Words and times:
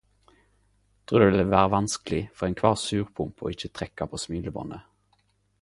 Trur 1.09 1.23
det 1.23 1.27
vil 1.31 1.51
vere 1.51 1.67
vanskeleg 1.75 2.31
for 2.39 2.49
einkvar 2.49 2.75
surpomp 2.87 3.45
å 3.49 3.55
ikkje 3.55 3.73
trekke 3.81 4.11
på 4.15 4.25
smilebåndet. 4.25 4.91